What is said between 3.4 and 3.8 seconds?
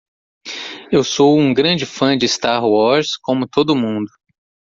todo